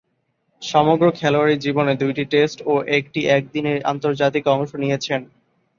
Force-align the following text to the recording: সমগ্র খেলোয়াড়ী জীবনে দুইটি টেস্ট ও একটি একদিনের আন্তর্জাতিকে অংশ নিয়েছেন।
সমগ্র 0.61 1.05
খেলোয়াড়ী 1.19 1.55
জীবনে 1.57 1.93
দুইটি 2.01 2.23
টেস্ট 2.33 2.57
ও 2.65 2.83
একটি 2.97 3.19
একদিনের 3.37 3.77
আন্তর্জাতিকে 3.83 4.49
অংশ 4.49 4.71
নিয়েছেন। 4.75 5.21